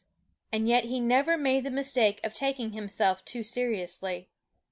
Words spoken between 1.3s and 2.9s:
made the mistake of taking